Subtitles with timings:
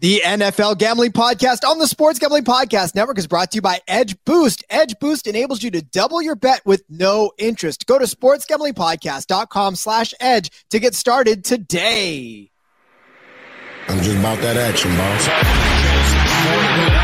[0.00, 3.80] The NFL Gambling Podcast on the Sports Gambling Podcast Network is brought to you by
[3.88, 4.64] Edge Boost.
[4.70, 7.84] Edge Boost enables you to double your bet with no interest.
[7.84, 12.52] Go to sportsgamblingpodcast.com slash edge to get started today.
[13.88, 16.97] I'm just about that action, boss.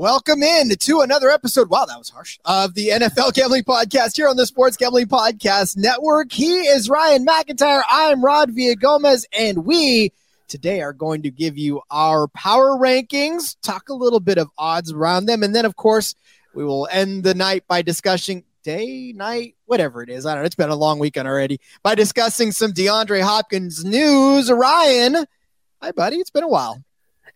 [0.00, 1.68] Welcome in to another episode.
[1.68, 2.38] Wow, that was harsh.
[2.46, 6.32] Of the NFL Gambling Podcast here on the Sports Gambling Podcast Network.
[6.32, 7.82] He is Ryan McIntyre.
[7.86, 10.14] I'm Rod Villagomez, and we
[10.48, 14.90] today are going to give you our power rankings, talk a little bit of odds
[14.90, 16.14] around them, and then, of course,
[16.54, 20.24] we will end the night by discussing day, night, whatever it is.
[20.24, 20.46] I don't know.
[20.46, 21.60] It's been a long weekend already.
[21.82, 24.50] By discussing some DeAndre Hopkins news.
[24.50, 25.26] Ryan,
[25.82, 26.16] hi, buddy.
[26.16, 26.82] It's been a while.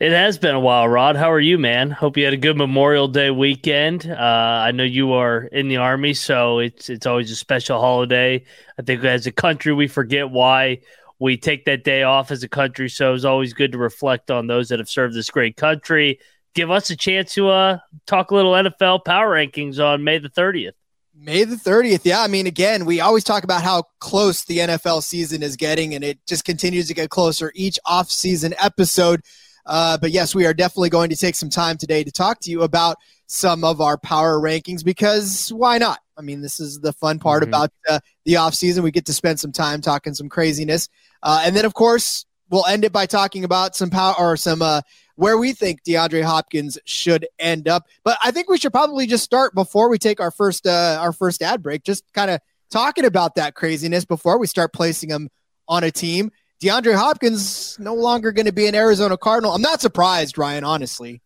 [0.00, 1.14] It has been a while, Rod.
[1.14, 1.91] How are you, man?
[1.91, 4.11] Hope you had a good Memorial Day weekend.
[4.11, 8.45] Uh, I know you are in the army, so it's it's always a special holiday.
[8.77, 10.81] I think as a country, we forget why
[11.20, 12.89] we take that day off as a country.
[12.89, 16.19] So it's always good to reflect on those that have served this great country.
[16.55, 20.28] Give us a chance to uh, talk a little NFL power rankings on May the
[20.28, 20.75] thirtieth.
[21.17, 22.00] May the 30th.
[22.03, 22.20] Yeah.
[22.20, 26.03] I mean, again, we always talk about how close the NFL season is getting, and
[26.03, 29.22] it just continues to get closer each off-season episode.
[29.66, 32.50] Uh, but yes, we are definitely going to take some time today to talk to
[32.50, 35.98] you about some of our power rankings because why not?
[36.16, 37.48] I mean, this is the fun part Mhm.
[37.48, 38.84] about uh, the off-season.
[38.84, 40.88] We get to spend some time talking some craziness.
[41.22, 44.60] Uh, and then, of course, we'll end it by talking about some power or some
[44.62, 44.82] uh,
[45.16, 47.86] where we think DeAndre Hopkins should end up.
[48.04, 51.12] But I think we should probably just start before we take our first uh, our
[51.12, 55.30] first ad break, just kind of talking about that craziness before we start placing him
[55.69, 56.30] on a team.
[56.64, 59.52] DeAndre Hopkins no longer going to be an Arizona Cardinal.
[59.52, 60.64] I'm not surprised, Ryan.
[60.64, 61.20] Honestly,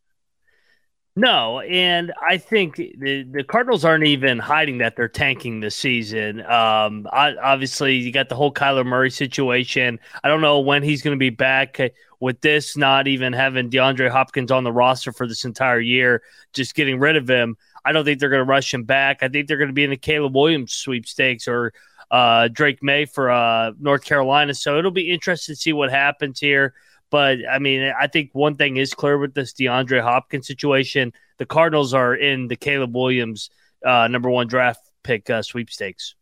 [1.15, 6.41] No, and I think the the Cardinals aren't even hiding that they're tanking this season.
[6.41, 10.01] Um, I, obviously, you got the whole Kyler Murray situation.
[10.25, 11.81] I don't know when he's going to be back
[12.19, 12.77] with this.
[12.77, 16.23] Not even having DeAndre Hopkins on the roster for this entire year,
[16.53, 17.57] just getting rid of him.
[17.85, 19.23] I don't think they're going to rush him back.
[19.23, 21.73] I think they're going to be in the Caleb Williams sweepstakes or
[22.11, 24.55] uh, Drake Maye for uh, North Carolina.
[24.55, 26.75] So it'll be interesting to see what happens here.
[27.11, 31.47] But I mean, I think one thing is clear with this DeAndre Hopkins situation: the
[31.47, 33.51] Cardinals are in the Caleb Williams
[33.85, 36.15] uh, number one draft pick uh, sweepstakes.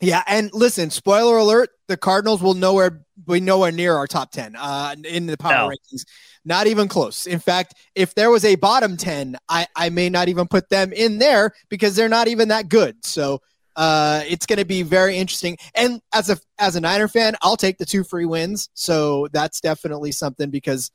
[0.00, 0.22] yeah.
[0.26, 4.94] And listen, spoiler alert: the Cardinals will nowhere be nowhere near our top ten uh,
[5.04, 5.74] in the power No.
[5.74, 6.04] rankings.
[6.44, 7.26] Not even close.
[7.26, 10.92] In fact, if there was a bottom ten, I I may not even put them
[10.92, 13.02] in there because they're not even that good.
[13.04, 13.40] So.
[13.78, 15.56] Uh, it's going to be very interesting.
[15.72, 18.68] And as a as a Niner fan, I'll take the two free wins.
[18.74, 20.90] So that's definitely something because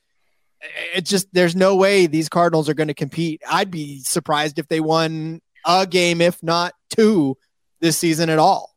[0.94, 3.40] it just there's no way these Cardinals are going to compete.
[3.50, 7.38] I'd be surprised if they won a game, if not two,
[7.80, 8.74] this season at all.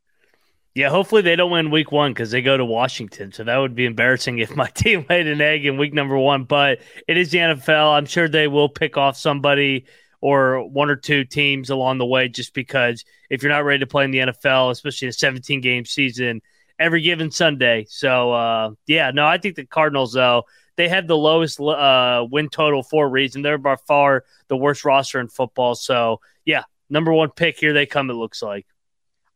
[0.73, 3.33] Yeah, hopefully they don't win week one because they go to Washington.
[3.33, 6.45] So that would be embarrassing if my team laid an egg in week number one.
[6.45, 6.79] But
[7.09, 7.97] it is the NFL.
[7.97, 9.85] I'm sure they will pick off somebody
[10.21, 13.87] or one or two teams along the way just because if you're not ready to
[13.87, 16.41] play in the NFL, especially a 17 game season,
[16.79, 17.85] every given Sunday.
[17.89, 20.43] So, uh, yeah, no, I think the Cardinals, though,
[20.75, 23.41] they have the lowest uh, win total for a reason.
[23.41, 25.75] They're by far the worst roster in football.
[25.75, 28.65] So, yeah, number one pick, here they come, it looks like.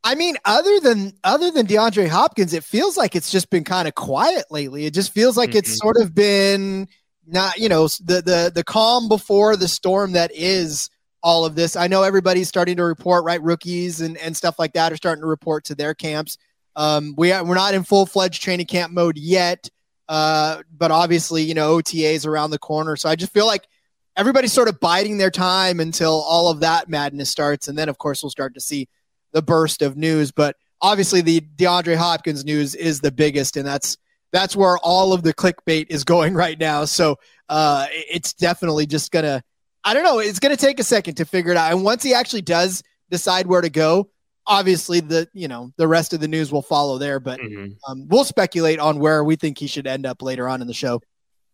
[0.04, 3.88] I mean, other than other than DeAndre Hopkins, it feels like it's just been kind
[3.88, 4.86] of quiet lately.
[4.86, 5.78] It just feels like it's Mhm.
[5.78, 6.88] sort of been
[7.28, 10.90] not, you know, the the the calm before the storm that is
[11.24, 11.76] all of this.
[11.76, 13.42] I know everybody's starting to report, right?
[13.42, 16.38] Rookies and and stuff like that are starting to report to their camps.
[16.76, 19.70] Um, we are, we're not in full fledged training camp mode yet,
[20.08, 22.96] uh, but obviously, you know, OTAs around the corner.
[22.96, 23.68] So I just feel like
[24.16, 27.98] everybody's sort of biding their time until all of that madness starts, and then of
[27.98, 28.88] course we'll start to see
[29.32, 30.32] the burst of news.
[30.32, 33.98] But obviously, the DeAndre Hopkins news is the biggest, and that's
[34.32, 36.86] that's where all of the clickbait is going right now.
[36.86, 37.18] So
[37.50, 39.44] uh, it's definitely just gonna.
[39.84, 40.20] I don't know.
[40.20, 43.48] It's gonna take a second to figure it out, and once he actually does decide
[43.48, 44.10] where to go,
[44.48, 47.20] obviously the you know the rest of the news will follow there.
[47.20, 47.76] But Mhm.
[47.88, 50.74] um, we'll speculate on where we think he should end up later on in the
[50.74, 51.02] show.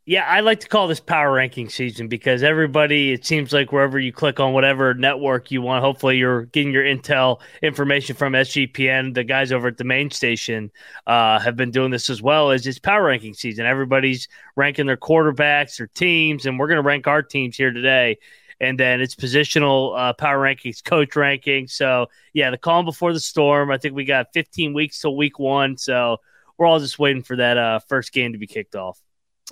[0.09, 3.99] Yeah, I like to call this power ranking season because everybody, it seems like wherever
[3.99, 9.13] you click on whatever network you want, hopefully you're getting your intel information from SGPN.
[9.15, 10.71] The guys over at the main station
[11.07, 12.51] uh, have been doing this as well.
[12.51, 16.87] As it's power ranking season, everybody's ranking their quarterbacks, their teams, and we're going to
[16.87, 18.17] rank our teams here today.
[18.61, 21.71] and then it's positional uh, power rankings, coach rankings.
[21.71, 23.71] So yeah, the calm before the storm.
[23.71, 26.19] I think we got 15 weeks till week one, so
[26.57, 28.97] we're all just waiting for that uh, first game to be kicked off.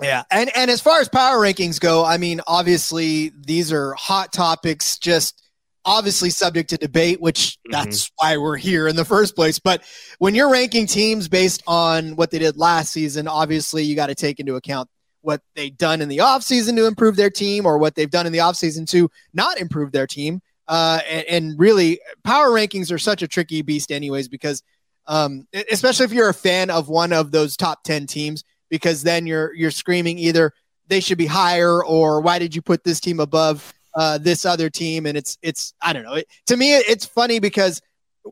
[0.02, 4.32] Yeah, and and as far as power rankings go, I mean, obviously these are hot
[4.32, 5.42] topics, just
[5.86, 7.72] obviously subject to debate, which mm-hmm.
[7.72, 9.58] that's why we're here in the first place.
[9.58, 9.82] But
[10.18, 14.14] when you're ranking teams based on what they did last season, obviously you got to
[14.14, 14.90] take into account
[15.22, 18.32] what they've done in the offseason to improve their team or what they've done in
[18.32, 20.40] the offseason to not improve their team.
[20.68, 24.64] Uh, and, and, really, power rankings are such a tricky beast, anyways, because
[25.06, 29.26] um, especially if you're a fan of one of those top 10 teams, because then
[29.26, 30.52] you're you're screaming either
[30.88, 34.70] they should be higher or why did you put this team above uh, this other
[34.70, 35.06] team?
[35.06, 36.14] And it's it's I don't know.
[36.14, 37.80] It, to me, it's funny because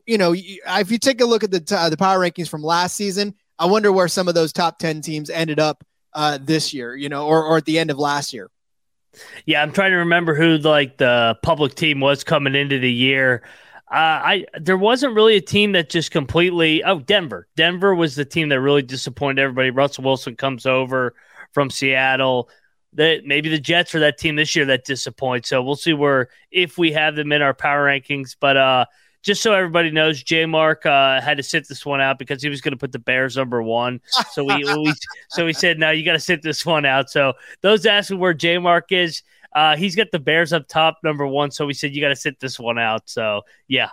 [0.05, 2.95] you know if you take a look at the t- the power rankings from last
[2.95, 5.83] season, I wonder where some of those top ten teams ended up
[6.13, 8.49] uh, this year, you know, or or at the end of last year.
[9.45, 13.43] Yeah, I'm trying to remember who like the public team was coming into the year.
[13.95, 16.83] Uh, I there wasn't really a team that just completely.
[16.83, 17.47] Oh, Denver.
[17.55, 19.69] Denver was the team that really disappointed everybody.
[19.69, 21.15] Russell Wilson comes over
[21.53, 22.49] from Seattle.
[22.91, 25.47] That maybe the Jets are that team this year that disappoints.
[25.47, 28.35] So we'll see where if we have them in our power rankings.
[28.37, 28.85] But uh,
[29.21, 32.49] just so everybody knows, J Mark uh, had to sit this one out because he
[32.49, 34.01] was going to put the Bears number one.
[34.33, 34.93] So we, we
[35.29, 37.09] so we said, no, you got to sit this one out.
[37.09, 37.31] So
[37.61, 39.23] those asking where J Mark is,
[39.55, 41.49] uh, he's got the Bears up top, number one.
[41.49, 43.09] So we said you got to sit this one out.
[43.09, 43.89] So yeah.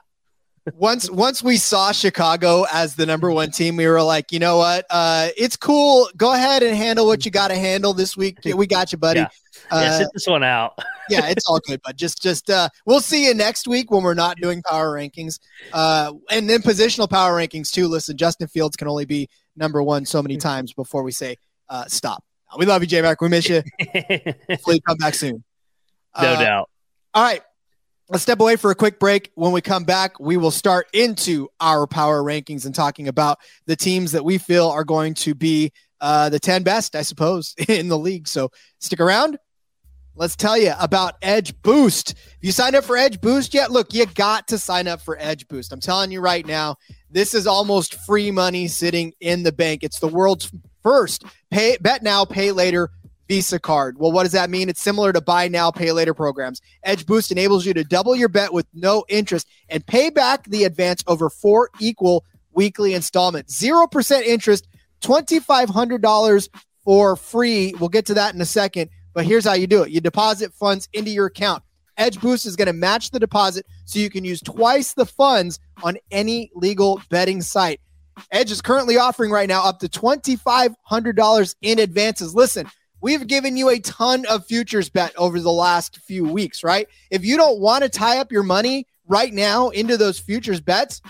[0.75, 4.59] once once we saw Chicago as the number one team, we were like, you know
[4.59, 4.85] what?
[4.91, 6.09] Uh, it's cool.
[6.17, 8.38] Go ahead and handle what you got to handle this week.
[8.44, 9.20] We got you, buddy.
[9.20, 9.29] Yeah.
[9.70, 10.79] Uh, yeah, sit this one out.
[11.09, 14.14] yeah, it's all good, but just just uh, we'll see you next week when we're
[14.14, 15.38] not doing power rankings,
[15.73, 17.87] uh, and then positional power rankings too.
[17.87, 21.37] Listen, Justin Fields can only be number one so many times before we say
[21.69, 22.25] uh, stop.
[22.56, 23.20] We love you, J Mac.
[23.20, 23.62] We miss you.
[24.49, 25.43] Hopefully, come back soon.
[26.20, 26.70] No uh, doubt.
[27.14, 27.43] All right.
[28.09, 29.31] Let's step away for a quick break.
[29.37, 33.76] When we come back, we will start into our power rankings and talking about the
[33.76, 37.88] teams that we feel are going to be uh, the 10 best, I suppose, in
[37.88, 38.29] the league.
[38.29, 38.50] So
[38.81, 39.38] stick around.
[40.14, 42.11] Let's tell you about Edge Boost.
[42.11, 45.17] If you signed up for Edge Boost yet, look, you got to sign up for
[45.19, 45.73] Edge Boost.
[45.73, 46.76] I'm telling you right now,
[47.11, 49.82] this is almost free money sitting in the bank.
[49.82, 52.91] It's the world's first pay bet now, pay later
[53.29, 53.99] Visa card.
[53.99, 54.69] Well, what does that mean?
[54.69, 56.61] It's similar to buy now, pay later programs.
[56.83, 60.65] Edge Boost enables you to double your bet with no interest and pay back the
[60.65, 63.61] advance over four equal weekly installments.
[63.61, 64.69] 0% interest,
[65.01, 66.49] $2,500
[66.85, 67.75] for free.
[67.79, 70.53] We'll get to that in a second, but here's how you do it you deposit
[70.55, 71.63] funds into your account.
[71.97, 75.59] Edge Boost is going to match the deposit so you can use twice the funds
[75.83, 77.81] on any legal betting site.
[78.31, 82.35] Edge is currently offering right now up to $2,500 in advances.
[82.35, 82.67] Listen,
[83.02, 86.87] We've given you a ton of futures bet over the last few weeks, right?
[87.10, 91.02] If you don't want to tie up your money right now into those futures bets,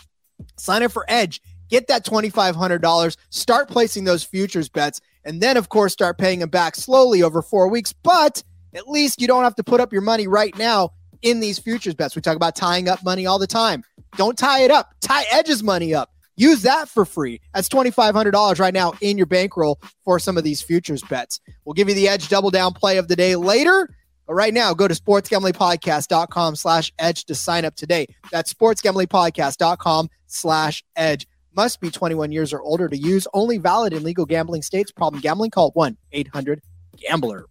[0.57, 1.43] sign up for Edge.
[1.69, 3.17] Get that $2,500.
[3.29, 5.03] Start placing those futures bets.
[5.25, 7.93] And then, of course, start paying them back slowly over four weeks.
[7.93, 8.43] But
[8.75, 11.95] at least you don't have to put up your money right now in these futures
[11.95, 12.17] bets.
[12.17, 13.85] We talk about tying up money all the time.
[14.17, 16.11] Don't tie it up, tie Edge's money up.
[16.43, 17.41] Use that for free.
[17.55, 21.41] That's $2,500 right now in your bankroll for some of these futures bets.
[21.65, 23.89] We'll give you the edge double down play of the day later.
[24.27, 28.09] But right now, go to sportsgamblingpodcast.com slash edge to sign up today.
[28.33, 31.29] That's sportsgamblingpodcast.com slash edge.
[31.55, 33.29] Must be 21 years or older to use.
[33.33, 34.91] Only valid in legal gambling states.
[34.91, 35.53] Problem gambling?
[35.53, 37.45] Call 1-800-GAMBLER.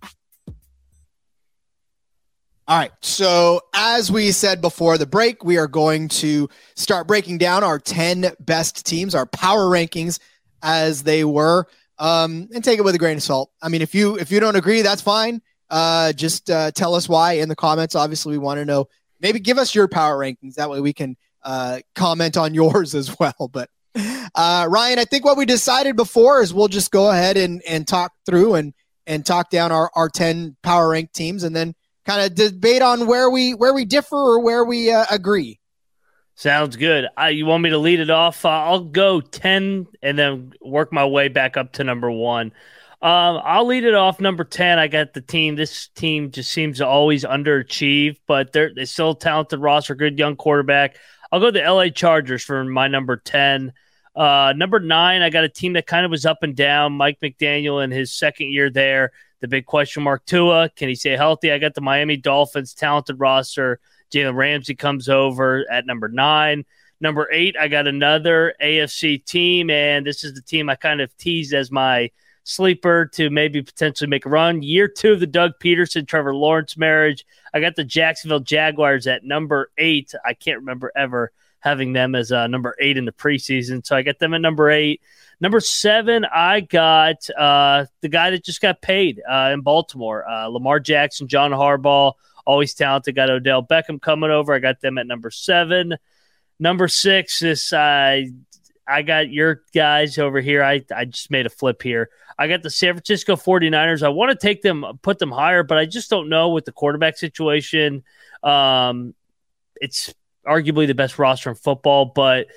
[2.72, 2.94] All right.
[3.02, 6.48] So, as we said before the break, we are going to
[6.78, 10.20] start breaking down our 10 best teams, our power rankings
[10.64, 11.68] as they were,
[12.00, 13.52] um, and take it with a grain of salt.
[13.62, 15.42] I mean, if you if you don't agree, that's fine.
[15.70, 17.94] Uh, just uh, tell us why in the comments.
[17.94, 18.88] Obviously, we want to know.
[19.20, 20.54] Maybe give us your power rankings.
[20.54, 23.50] That way, we can uh, comment on yours as well.
[23.52, 23.70] But
[24.34, 27.86] uh, Ryan, I think what we decided before is we'll just go ahead and and
[27.86, 28.74] talk through and
[29.06, 33.08] and talk down our our 10 power rank teams, and then kind of debate on
[33.08, 35.60] where we where we differ or where we uh, agree.
[36.36, 37.08] Sounds good.
[37.16, 38.46] I, you want me to lead it off?
[38.46, 42.48] Uh, I'll go ten and then work my way back up to number one.
[43.04, 44.80] Um, I'll lead it off number ten.
[44.80, 45.56] I got the team.
[45.56, 50.36] This team just seems to always underachieve, but they're they still talented roster, good young
[50.36, 50.98] quarterback.
[51.32, 53.74] I'll go the LA Chargers for my number ten.
[54.16, 56.94] Uh, number nine, I got a team that kind of was up and down.
[56.94, 60.70] Mike McDaniel in his second year there the big question mark Tua.
[60.70, 61.52] Can he stay healthy?
[61.52, 63.80] I got the Miami Dolphins talented roster.
[64.12, 66.66] Jalen Ramsey comes over at number nine.
[67.00, 71.16] Number eight, I got another AFC team, and this is the team I kind of
[71.18, 72.12] teased as my
[72.44, 74.62] sleeper to maybe potentially make a run.
[74.62, 77.26] Year two of the Doug Pederson, Trevor Lawrence marriage.
[77.54, 80.14] I got the Jacksonville Jaguars at number eight.
[80.24, 81.32] I can't remember ever
[81.62, 83.86] having them as uh, number eight in the preseason.
[83.86, 85.02] So I got them at number eight.
[85.40, 90.48] Number seven, I got uh, the guy that just got paid uh, in Baltimore, uh,
[90.48, 92.14] Lamar Jackson, John Harbaugh,
[92.46, 93.16] always talented.
[93.16, 94.54] Got Odell Beckham coming over.
[94.54, 95.96] I got them at number seven.
[96.60, 98.30] Number six, this I
[98.88, 100.64] I got your guys over here.
[100.64, 102.10] I, I just made a flip here.
[102.38, 104.04] I got the San Francisco 49ers.
[104.04, 106.72] I want to take them, put them higher, but I just don't know with the
[106.72, 108.04] quarterback situation.
[108.44, 109.14] Um,
[109.80, 110.14] it's
[110.48, 112.48] arguably the best roster in football, but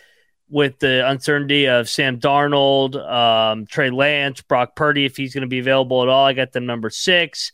[0.49, 5.49] with the uncertainty of Sam Darnold, um, Trey Lance, Brock Purdy, if he's going to
[5.49, 7.53] be available at all, I got them number six.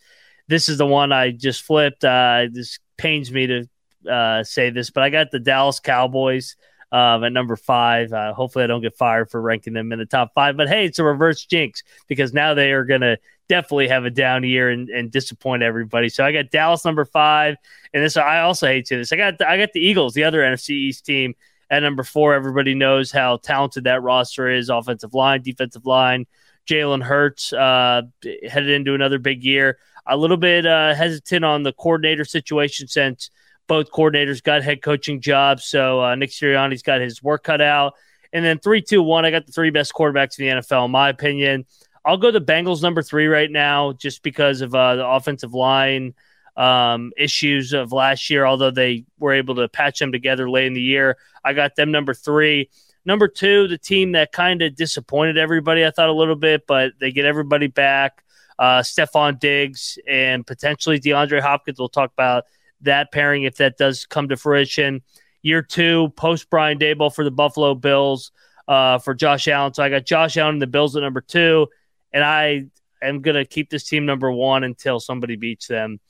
[0.49, 2.05] This is the one I just flipped.
[2.05, 6.57] Uh, this pains me to uh, say this, but I got the Dallas Cowboys
[6.93, 8.13] um, at number five.
[8.13, 10.57] Uh, hopefully, I don't get fired for ranking them in the top five.
[10.57, 13.19] But hey, it's a reverse jinx because now they are going to
[13.51, 16.09] definitely have a down year and, and disappoint everybody.
[16.09, 17.57] So I got Dallas number five,
[17.93, 19.13] and this I also hate to this.
[19.13, 21.35] I got I got the Eagles, the other NFC East team,
[21.69, 22.33] at number four.
[22.33, 26.27] Everybody knows how talented that roster is: offensive line, defensive line.
[26.69, 28.03] Jalen Hurts uh,
[28.49, 29.79] headed into another big year.
[30.07, 33.31] A little bit uh, hesitant on the coordinator situation since
[33.67, 35.65] both coordinators got head coaching jobs.
[35.65, 37.95] So uh, Nick Sirianni's got his work cut out.
[38.33, 39.25] And then three, two, one.
[39.25, 41.67] I got the three best quarterbacks in the NFL, in my opinion.
[42.05, 46.15] I'll go the Bengals number three right now, just because of uh, the offensive line
[46.57, 48.47] um, issues of last year.
[48.47, 51.91] Although they were able to patch them together late in the year, I got them
[51.91, 52.71] number three.
[53.05, 56.93] Number two, the team that kind of disappointed everybody, I thought a little bit, but
[57.01, 58.25] they get everybody back.
[58.59, 61.79] Uh, Stefon Diggs and potentially DeAndre Hopkins.
[61.79, 62.45] We'll talk about
[62.83, 65.03] that pairing if that does come to fruition.
[65.43, 68.33] Year two, post Brian Daboll for the Buffalo Bills
[68.69, 69.73] uh, for Josh Allen.
[69.73, 71.69] So I got Josh Allen and the Bills at number two,
[72.13, 72.67] and I
[73.03, 76.01] am going to keep this team number one until somebody beats them.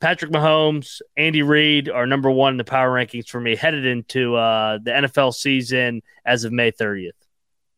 [0.00, 4.36] Patrick Mahomes, Andy Reid are number one in the power rankings for me headed into
[4.36, 7.10] uh, the NFL season as of May 30th.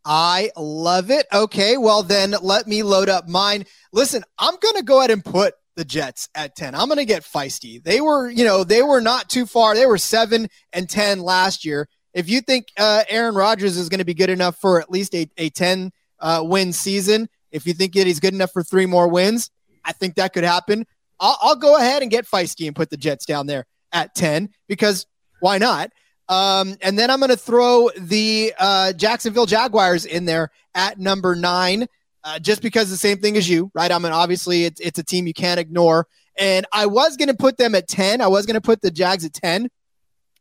[0.04, 1.26] I love it.
[1.32, 3.66] Okay, well then let me load up mine.
[3.92, 6.74] Listen, I'm going to go ahead and put the Jets at 10.
[6.74, 7.82] I'm going to get feisty.
[7.82, 9.74] They were, you know, they were not too far.
[9.74, 11.88] They were 7 and 10 last year.
[12.14, 15.14] If you think uh, Aaron Rodgers is going to be good enough for at least
[15.14, 18.86] a, a 10 uh, win season, if you think that he's good enough for three
[18.86, 19.50] more wins,
[19.84, 20.86] I think that could happen.
[21.20, 24.50] I'll, I'll go ahead and get feisty and put the Jets down there at 10
[24.68, 25.06] because
[25.40, 25.90] why not?
[26.28, 31.34] Um, and then I'm going to throw the uh, Jacksonville Jaguars in there at number
[31.34, 31.86] nine
[32.24, 33.90] uh, just because the same thing as you, right?
[33.90, 36.06] I mean, obviously it's it's a team you can't ignore.
[36.38, 38.20] And I was going to put them at 10.
[38.20, 39.68] I was going to put the Jags at 10,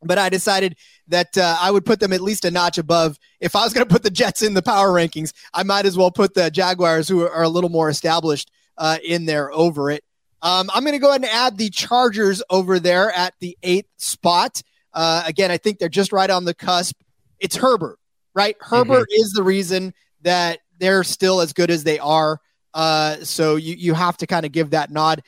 [0.04, 0.75] but I decided
[1.08, 3.18] that uh, I would put them at least a notch above.
[3.39, 5.98] If I was going to put the Jets in the power rankings, I might as
[5.98, 10.04] well put the Jaguars, who are a little more established, uh, in there over it.
[10.42, 13.89] Um, I'm going to go ahead and add the Chargers over there at the eighth
[13.98, 14.62] spot.
[14.94, 16.96] Uh, again, I think they're just right on the cusp.
[17.39, 17.98] It's Herbert,
[18.34, 18.56] right?
[18.60, 19.22] Herbert mm-hmm.
[19.22, 22.39] is the reason that they're still as good as they are.
[22.74, 25.24] Uh, so you you have to kind of give that nod.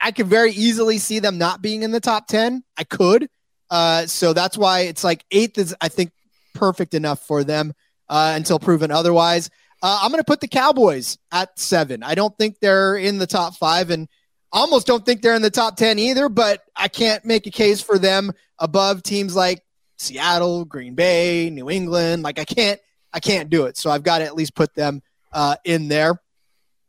[0.00, 2.62] I could very easily see them not being in the top ten.
[2.76, 3.28] I could.
[3.70, 6.10] Uh, so that's why it's like eighth is I think
[6.54, 7.72] perfect enough for them
[8.08, 9.50] uh, until proven otherwise.
[9.82, 12.02] Uh, I'm going to put the Cowboys at seven.
[12.02, 14.08] I don't think they're in the top five, and
[14.52, 16.28] almost don't think they're in the top ten either.
[16.28, 19.62] But I can't make a case for them above teams like
[19.98, 22.22] Seattle, Green Bay, New England.
[22.22, 22.80] Like I can't
[23.12, 23.76] I can't do it.
[23.76, 26.20] So I've got to at least put them uh, in there.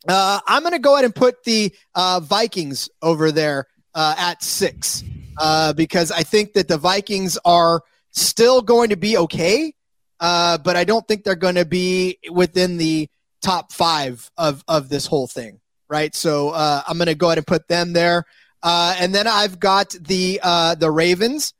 [0.07, 4.41] Uh, I'm going to go ahead and put the uh, Vikings over there uh, at
[4.43, 5.03] six
[5.41, 7.81] uh, because I think that the Vikings are
[8.12, 9.74] still going to be okay,
[10.19, 13.10] uh, but I don't think they're going to be within the
[13.41, 16.13] top five of, of this whole thing, right?
[16.13, 18.25] So I'm going to go ahead and put them there.
[18.63, 20.39] and then I've got the
[20.77, 21.53] the Ravens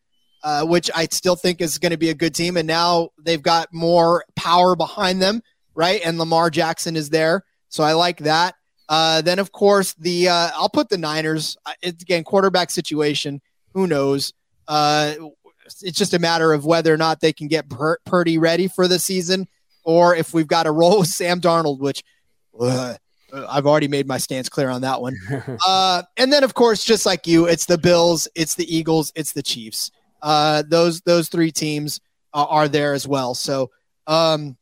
[0.44, 2.58] uh, which I still think is going to be a good team.
[2.58, 5.42] And now they've got more power behind them,
[5.76, 6.02] right?
[6.04, 8.56] And Lamar Jackson is there, so I like that.
[8.90, 11.58] Uh, then of course the uh, I'll put the Niners.
[11.82, 13.42] It's again quarterback situation.
[13.74, 14.34] Who knows?
[14.68, 15.14] Uh,
[15.82, 18.88] it's just a matter of whether or not they can get Pur- Purdy ready for
[18.88, 19.48] the season,
[19.84, 22.04] or if we've got to roll with Sam Darnold, which.
[23.34, 25.16] I've already made my stance clear on that one.
[25.66, 29.32] Uh, and then, of course, just like you, it's the Bills, it's the Eagles, it's
[29.32, 29.90] the Chiefs
[30.22, 32.00] uh, those those three teams
[32.34, 33.34] uh, are there as well.
[33.34, 33.72] So
[34.08, 34.58] um,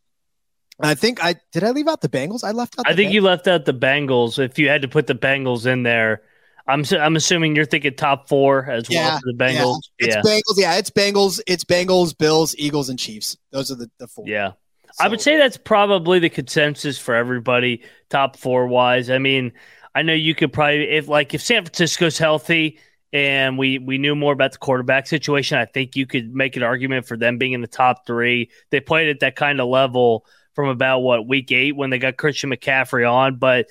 [0.79, 2.43] I think I did I leave out the Bengals.
[2.43, 2.87] I left out.
[2.87, 3.13] I think Bengals?
[3.13, 4.39] you left out the Bengals.
[4.39, 6.21] If you had to put the Bengals in there,
[6.69, 9.81] I'm I'm assuming you're thinking top four as yeah, well for the Bengals.
[9.99, 10.07] Yeah.
[10.07, 10.29] It's.
[10.29, 10.57] Bengals.
[10.57, 11.41] Yeah, it's Bengals.
[11.47, 13.35] It's Bengals, Bills, Eagles, and Chiefs.
[13.51, 14.25] Those are the, the four.
[14.27, 14.53] Yeah.
[14.99, 19.09] I would say that's probably the consensus for everybody, top four wise.
[19.09, 19.53] I mean,
[19.95, 22.79] I know you could probably if like if San Francisco's healthy
[23.11, 26.63] and we we knew more about the quarterback situation, I think you could make an
[26.63, 28.51] argument for them being in the top three.
[28.71, 32.17] They played at that kind of level from about what week eight when they got
[32.17, 33.67] Christian McCaffrey on, but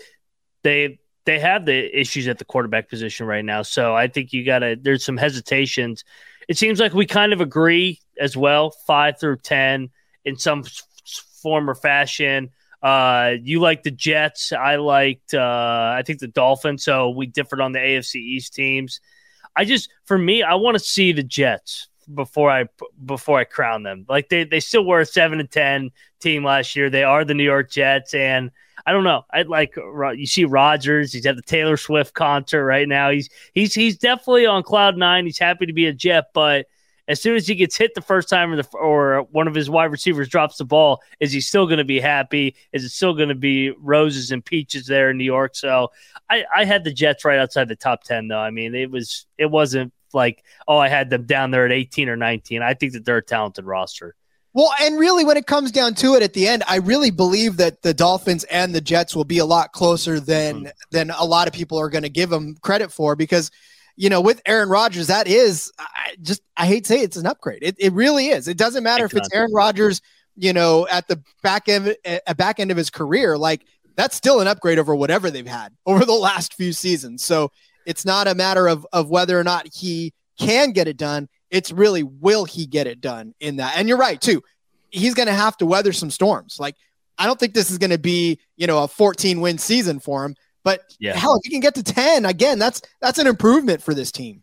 [0.62, 3.60] they they have the issues at the quarterback position right now.
[3.60, 4.76] So I think you got to.
[4.80, 6.02] There's some hesitations.
[6.48, 9.90] It seems like we kind of agree as well, five through ten
[10.24, 10.64] in some
[11.42, 12.48] form or fashion.
[12.82, 14.52] Uh, you like the Jets.
[14.52, 16.82] I liked, uh, I think the Dolphins.
[16.82, 19.00] So we differed on the AFC East teams.
[19.54, 22.66] I just, for me, I want to see the Jets before I
[23.04, 24.06] before I crown them.
[24.08, 26.90] Like they they still were a seven and ten team last year.
[26.90, 28.50] They are the New York Jets, and
[28.86, 29.24] I don't know.
[29.32, 31.12] I like you see Rodgers.
[31.12, 33.10] He's at the Taylor Swift concert right now.
[33.10, 35.24] He's he's he's definitely on cloud nine.
[35.26, 36.66] He's happy to be a Jet, but
[37.08, 39.70] as soon as he gets hit the first time or, the, or one of his
[39.70, 42.54] wide receivers drops the ball, is he still going to be happy?
[42.72, 45.56] Is it still going to be roses and peaches there in New York?
[45.56, 45.90] So
[46.28, 48.38] I, I had the Jets right outside the top ten, though.
[48.38, 52.08] I mean, it was it wasn't like oh I had them down there at eighteen
[52.08, 52.62] or nineteen.
[52.62, 54.14] I think that they're a talented roster.
[54.54, 57.58] Well, and really, when it comes down to it, at the end, I really believe
[57.58, 60.68] that the Dolphins and the Jets will be a lot closer than mm-hmm.
[60.90, 63.50] than a lot of people are going to give them credit for because
[63.98, 67.16] you know, with Aaron Rodgers, that is I just I hate to say it, it's
[67.16, 67.58] an upgrade.
[67.62, 68.46] It, it really is.
[68.46, 70.00] It doesn't matter if it's Aaron Rodgers,
[70.36, 74.40] you know, at the back end a back end of his career, like that's still
[74.40, 77.24] an upgrade over whatever they've had over the last few seasons.
[77.24, 77.50] So
[77.88, 81.28] it's not a matter of of whether or not he can get it done.
[81.50, 83.76] It's really will he get it done in that.
[83.76, 84.42] And you're right too.
[84.90, 86.58] He's going to have to weather some storms.
[86.60, 86.76] Like
[87.18, 90.24] I don't think this is going to be, you know, a 14 win season for
[90.24, 90.36] him
[90.68, 91.16] but yeah.
[91.16, 94.42] hell, if you can get to 10, again, that's that's an improvement for this team.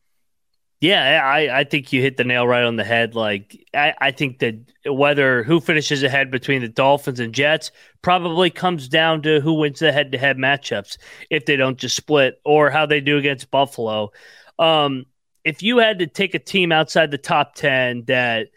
[0.81, 3.15] Yeah, I, I think you hit the nail right on the head.
[3.15, 4.55] Like I, I think that
[4.85, 9.79] whether who finishes ahead between the Dolphins and Jets probably comes down to who wins
[9.79, 10.97] the head to head matchups
[11.29, 14.11] if they don't just split or how they do against Buffalo.
[14.59, 15.05] Um,
[15.43, 18.47] if you had to take a team outside the top ten that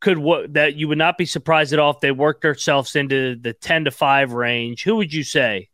[0.00, 0.18] could
[0.54, 3.84] that you would not be surprised at all if they worked themselves into the ten
[3.84, 5.70] to five range, who would you say?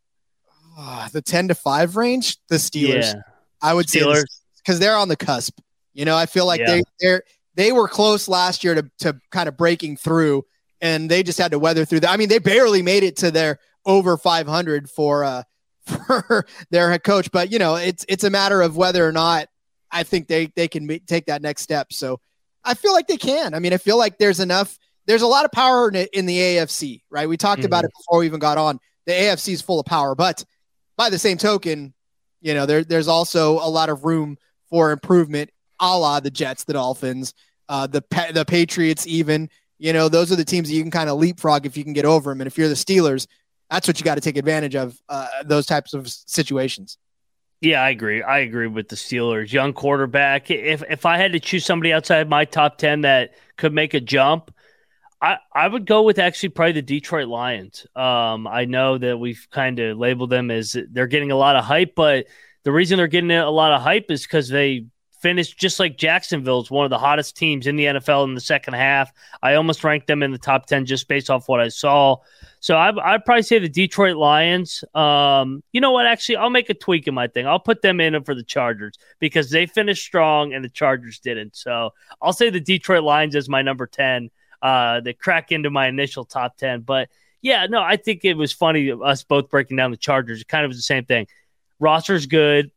[0.77, 3.15] uh, the 10 to 5 range, the Steelers.
[3.15, 3.23] Yeah.
[3.63, 4.17] I would Steelers.
[4.17, 4.25] say
[4.59, 5.59] because they're on the cusp.
[5.97, 6.67] You know, I feel like yeah.
[6.67, 7.21] they they
[7.55, 10.45] they were close last year to to kind of breaking through,
[10.83, 12.11] and they just had to weather through that.
[12.11, 15.43] I mean, they barely made it to their over 500 for uh
[15.87, 19.49] for their head coach, but you know, it's it's a matter of whether or not
[19.91, 21.93] I think they they can take that next step.
[21.93, 22.21] So
[22.63, 23.55] I feel like they can.
[23.55, 24.79] I mean, I feel like there's enough.
[25.07, 27.29] There's a lot of power in, in the AFC, right?
[27.29, 27.67] We talked mm-hmm.
[27.67, 28.81] about it before we even got on.
[29.07, 30.45] The AFC is full of power, but
[30.97, 31.95] by the same token,
[32.41, 34.37] you know, there, there's also a lot of room
[34.69, 37.35] for improvement, a la the Jets, the Dolphins,
[37.69, 39.49] uh, the the Patriots, even.
[39.79, 41.93] You know, those are the teams that you can kind of leapfrog if you can
[41.93, 42.41] get over them.
[42.41, 43.27] And if you're the Steelers,
[43.69, 44.99] that's what you got to take advantage of.
[45.07, 46.97] Uh, those types of situations.
[47.61, 48.23] Yeah, I agree.
[48.23, 49.53] I agree with the Steelers.
[49.53, 50.51] Young quarterback.
[50.51, 54.01] If if I had to choose somebody outside my top ten that could make a
[54.01, 54.51] jump,
[55.21, 57.87] I, I would go with actually probably the Detroit Lions.
[57.97, 61.65] Um, I know that we've kind of labeled them as they're getting a lot of
[61.65, 62.27] hype, but
[62.65, 64.87] the reason they're getting a lot of hype is because they
[65.27, 68.41] finished just like Jacksonville is one of the hottest teams in the NFL in the
[68.41, 69.12] second half.
[69.43, 72.19] I almost ranked them in the top 10 just based off what I saw.
[72.61, 74.85] So I, I'd probably say the Detroit Lions.
[74.95, 76.07] Um, you know what?
[76.07, 77.45] Actually, I'll make a tweak in my thing.
[77.45, 81.57] I'll put them in for the Chargers because they finished strong and the Chargers didn't.
[81.57, 84.31] So I'll say the Detroit Lions as my number 10
[84.62, 86.83] uh, that crack into my initial top 10.
[86.83, 87.09] But
[87.43, 90.43] yeah, no, I think it was funny us both breaking down the Chargers.
[90.43, 91.27] It kind of was the same thing.
[91.81, 92.71] Roster's good.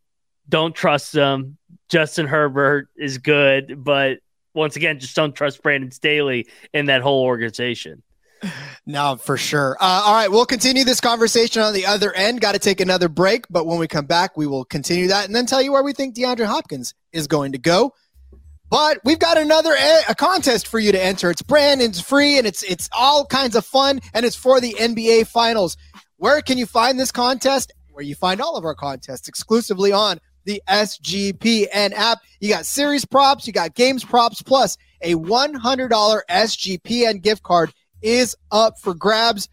[0.49, 1.58] Don't trust them.
[1.89, 4.19] Justin Herbert is good, but
[4.53, 8.03] once again, just don't trust Brandon Staley in that whole organization.
[8.85, 9.77] No, for sure.
[9.79, 12.41] Uh, all right, we'll continue this conversation on the other end.
[12.41, 15.35] Got to take another break, but when we come back, we will continue that and
[15.35, 17.93] then tell you where we think DeAndre Hopkins is going to go.
[18.69, 19.75] But we've got another
[20.07, 21.29] a contest for you to enter.
[21.29, 24.73] It's brand it's free and it's it's all kinds of fun and it's for the
[24.73, 25.77] NBA Finals.
[26.17, 27.71] Where can you find this contest?
[27.91, 32.19] Where you find all of our contests exclusively on the SGPN app.
[32.39, 38.35] You got series props, you got games props, plus a $100 SGPN gift card is
[38.51, 39.49] up for grabs.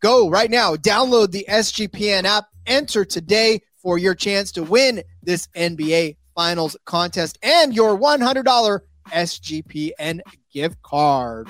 [0.00, 5.46] Go right now, download the SGPN app, enter today for your chance to win this
[5.56, 10.20] NBA Finals contest and your $100 SGPN
[10.52, 11.48] gift card.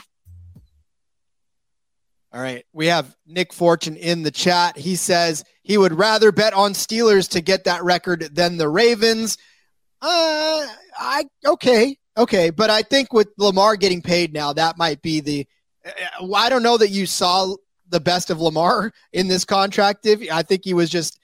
[2.39, 2.65] All right.
[2.73, 4.79] We have Nick Fortune in the chat.
[4.79, 9.37] He says he would rather bet on Steelers to get that record than the Ravens.
[10.01, 10.65] Uh,
[10.97, 15.49] I okay, okay, but I think with Lamar getting paid now, that might be the
[15.85, 17.57] Uh, I don't know that you saw
[17.89, 20.07] the best of Lamar in this contract.
[20.07, 21.19] If I think he was just,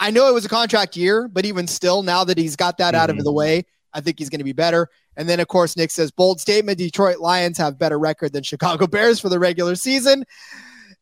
[0.00, 2.94] I know it was a contract year, but even still, now that he's got that
[2.94, 3.02] mm-hmm.
[3.04, 3.24] out of mm-hmm.
[3.24, 4.88] the way, I think he's going to be better.
[5.16, 8.86] And then, of course, Nick says, bold statement Detroit Lions have better record than Chicago
[8.88, 10.24] Bears for the regular season.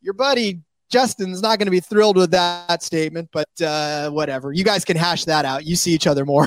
[0.01, 4.53] Your buddy Justin's not going to be thrilled with that statement, but uh, whatever.
[4.53, 5.65] You guys can hash that out.
[5.65, 6.47] You see each other more.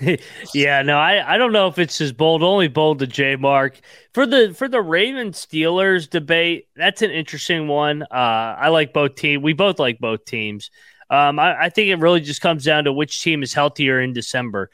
[0.54, 3.78] yeah, no, I, I don't know if it's as bold, only bold to J Mark.
[4.14, 8.02] For the for the Ravens Steelers debate, that's an interesting one.
[8.02, 9.42] Uh, I like both teams.
[9.42, 10.70] We both like both teams.
[11.10, 14.12] Um, I, I think it really just comes down to which team is healthier in
[14.12, 14.70] December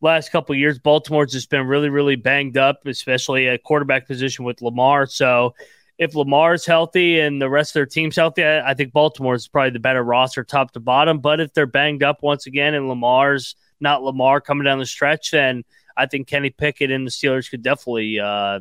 [0.00, 4.62] last couple years, Baltimore's just been really, really banged up, especially at quarterback position with
[4.62, 5.06] Lamar.
[5.06, 5.54] So
[5.98, 9.70] if Lamar's healthy and the rest of their team's healthy, I, I think Baltimore's probably
[9.70, 11.20] the better roster top to bottom.
[11.20, 15.30] But if they're banged up once again and Lamar's not Lamar coming down the stretch,
[15.30, 15.64] then
[15.96, 18.60] I think Kenny Pickett and the Steelers could definitely uh,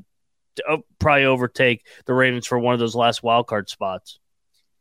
[0.99, 4.19] probably overtake the Ravens for one of those last wild card spots.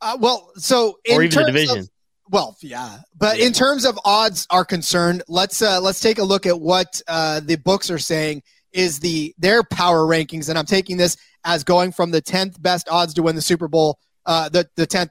[0.01, 1.79] Uh, well, so or even the division.
[1.79, 1.91] Of,
[2.31, 6.47] well, yeah, but in terms of odds are concerned, let's uh, let's take a look
[6.47, 10.97] at what uh, the books are saying is the their power rankings, and I'm taking
[10.97, 14.69] this as going from the tenth best odds to win the Super Bowl, uh, the
[14.77, 15.11] the tenth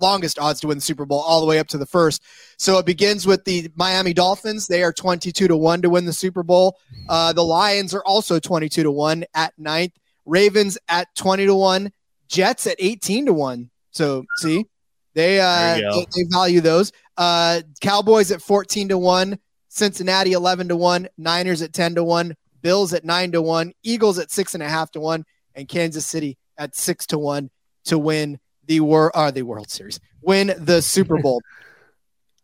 [0.00, 2.22] longest odds to win the Super Bowl, all the way up to the first.
[2.56, 6.12] So it begins with the Miami Dolphins; they are 22 to one to win the
[6.12, 6.78] Super Bowl.
[7.08, 9.92] Uh, the Lions are also 22 to one at ninth.
[10.26, 11.92] Ravens at 20 to one.
[12.28, 13.70] Jets at 18 to one.
[13.90, 14.66] So see
[15.18, 16.92] they uh they, they, value those.
[17.16, 19.36] Uh Cowboys at 14 to 1,
[19.68, 24.20] Cincinnati 11 to 1, Niners at 10 to 1, Bills at 9 to 1, Eagles
[24.20, 25.24] at six and a half to 1,
[25.56, 27.50] and Kansas City at 6 to 1
[27.86, 29.98] to win the war uh, the World Series.
[30.22, 31.42] Win the Super Bowl.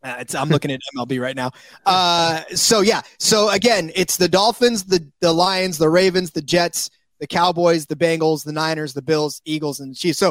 [0.02, 1.52] Uh, I'm looking at MLB right now.
[1.86, 3.02] Uh, so yeah.
[3.20, 7.96] So again, it's the Dolphins, the the Lions, the Ravens, the Jets, the Cowboys, the
[7.96, 10.18] Bengals, the Niners, the Bills, Eagles, and the Chiefs.
[10.18, 10.30] So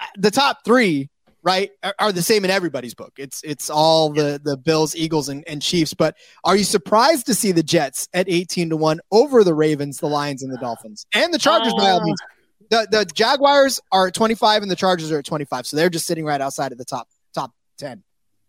[0.00, 1.10] uh, the top three
[1.46, 3.12] right, are, are, the same in everybody's book.
[3.16, 5.94] It's it's all the the Bills, Eagles, and, and Chiefs.
[5.94, 9.98] But are you surprised to see the Jets at eighteen to one over the Ravens,
[9.98, 12.20] the Lions, and the Dolphins, and the Chargers uh, by all means?
[12.68, 15.66] The the Jaguars are at twenty five, and the Chargers are at twenty five.
[15.66, 18.02] So they're just sitting right outside of the top top ten.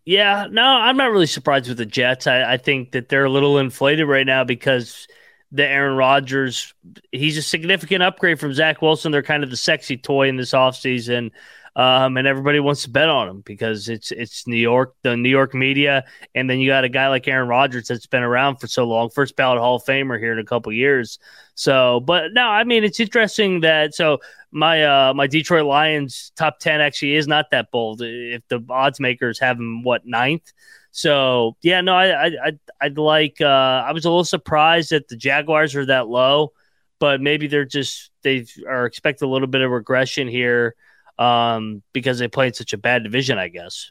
[0.04, 2.26] Yeah, no, I'm not really surprised with the Jets.
[2.26, 5.06] I, I think that they're a little inflated right now because
[5.52, 6.74] the Aaron Rodgers,
[7.12, 9.12] he's a significant upgrade from Zach Wilson.
[9.12, 11.30] They're kind of the sexy toy in this offseason
[11.78, 15.28] um, and everybody wants to bet on him because it's it's New York, the New
[15.28, 18.66] York media, and then you got a guy like Aaron Rodgers that's been around for
[18.66, 21.20] so long, first ballot Hall of Famer here in a couple years.
[21.54, 24.18] So, but no, I mean it's interesting that so
[24.50, 28.02] my uh my Detroit Lions top ten actually is not that bold.
[28.02, 30.52] If the odds makers have him what ninth.
[30.90, 33.40] So yeah, no, I I I'd, I'd like.
[33.40, 36.54] Uh, I was a little surprised that the Jaguars are that low,
[36.98, 40.74] but maybe they're just they are expect a little bit of regression here
[41.18, 43.90] um, because they played such a bad division, I guess.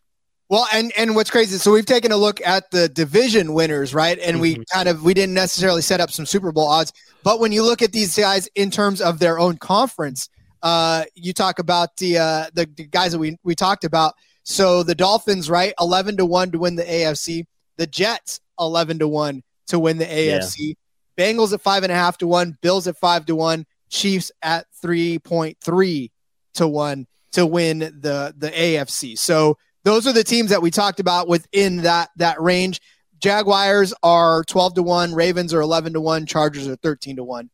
[0.49, 1.57] Well, and and what's crazy?
[1.57, 4.17] So we've taken a look at the division winners, right?
[4.17, 4.59] And mm-hmm.
[4.59, 7.63] we kind of we didn't necessarily set up some Super Bowl odds, but when you
[7.63, 10.29] look at these guys in terms of their own conference,
[10.63, 14.13] uh, you talk about the, uh, the the guys that we we talked about.
[14.43, 17.45] So the Dolphins, right, eleven to one to win the AFC.
[17.75, 20.55] The Jets, eleven to one to win the AFC.
[20.59, 20.73] Yeah.
[21.17, 22.57] Bengals at five and a half to one.
[22.61, 23.65] Bills at five to one.
[23.89, 26.11] Chiefs at three point three
[26.53, 27.05] to one
[27.37, 29.17] to win the the AFC.
[29.17, 32.81] So those are the teams that we talked about within that that range.
[33.19, 37.49] Jaguars are 12 to 1, Ravens are 11 to 1, Chargers are 13 to 1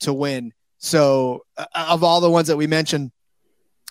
[0.00, 0.52] to win.
[0.78, 3.12] So uh, of all the ones that we mentioned,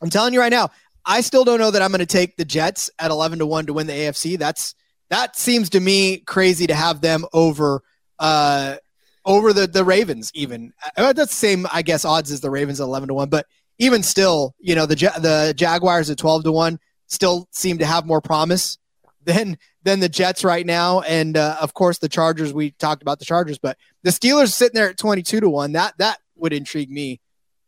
[0.01, 0.69] I'm telling you right now,
[1.05, 3.67] I still don't know that I'm going to take the Jets at 11 to 1
[3.67, 4.37] to win the AFC.
[4.37, 4.75] That's
[5.09, 7.81] that seems to me crazy to have them over
[8.17, 8.77] uh
[9.25, 10.73] over the the Ravens even.
[10.97, 13.45] Uh, that's the same I guess odds as the Ravens 11 to 1, but
[13.79, 18.05] even still, you know, the the Jaguars at 12 to 1 still seem to have
[18.05, 18.77] more promise
[19.23, 23.19] than than the Jets right now and uh, of course the Chargers we talked about
[23.19, 25.73] the Chargers, but the Steelers sitting there at 22 to 1.
[25.73, 27.19] That that would intrigue me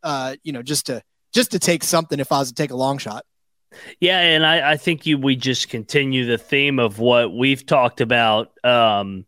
[0.04, 1.02] uh, you know, just to
[1.34, 3.26] just to take something if I was to take a long shot.
[4.00, 8.00] Yeah, and I, I think you we just continue the theme of what we've talked
[8.00, 9.26] about um,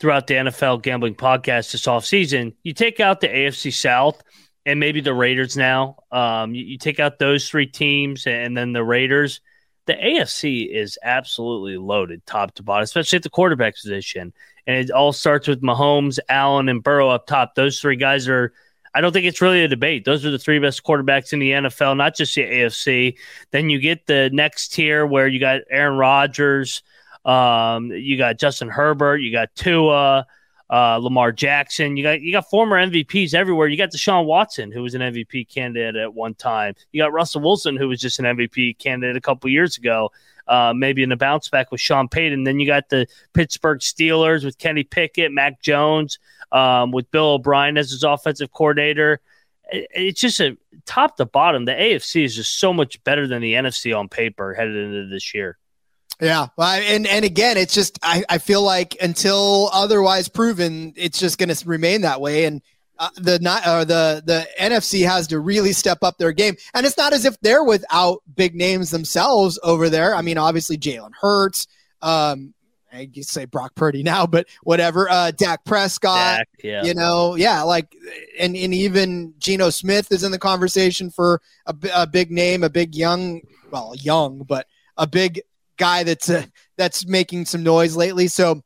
[0.00, 2.54] throughout the NFL gambling podcast this off season.
[2.64, 4.22] You take out the AFC South
[4.66, 5.96] and maybe the Raiders now.
[6.10, 9.40] Um, you, you, take out those three teams and then the Raiders.
[9.86, 14.32] The AFC is absolutely loaded top to bottom, especially at the quarterback position.
[14.66, 17.54] And it all starts with Mahomes, Allen, and Burrow up top.
[17.54, 18.52] Those three guys are.
[18.92, 20.04] I don't think it's really a debate.
[20.04, 23.16] Those are the three best quarterbacks in the NFL, not just the AFC.
[23.50, 26.82] Then you get the next tier where you got Aaron Rodgers,
[27.26, 30.26] um, you got Justin Herbert, you got Tua,
[30.70, 31.96] uh, Lamar Jackson.
[31.96, 33.68] You got you got former MVPs everywhere.
[33.68, 36.74] You got Deshaun Watson, who was an MVP candidate at one time.
[36.92, 40.10] You got Russell Wilson, who was just an MVP candidate a couple years ago.
[40.48, 42.44] Uh, maybe in a bounce back with Sean Payton.
[42.44, 46.20] Then you got the Pittsburgh Steelers with Kenny Pickett, Mac Jones,
[46.52, 49.20] um, with Bill O'Brien as his offensive coordinator.
[49.72, 51.64] It, it's just a top to bottom.
[51.64, 55.34] The AFC is just so much better than the NFC on paper headed into this
[55.34, 55.58] year.
[56.20, 61.18] Yeah, well, and and again, it's just I, I feel like until otherwise proven, it's
[61.18, 62.46] just going to remain that way.
[62.46, 62.62] And
[62.98, 66.86] uh, the not uh, the the NFC has to really step up their game, and
[66.86, 70.14] it's not as if they're without big names themselves over there.
[70.14, 71.66] I mean, obviously Jalen Hurts,
[72.00, 72.54] um,
[72.96, 75.10] I say Brock Purdy now, but whatever.
[75.10, 76.82] Uh, Dak Prescott, Dak, yeah.
[76.82, 77.94] you know, yeah, like,
[78.38, 82.70] and and even Geno Smith is in the conversation for a, a big name, a
[82.70, 85.42] big young, well, young, but a big
[85.76, 86.44] guy that's uh,
[86.76, 88.28] that's making some noise lately.
[88.28, 88.62] So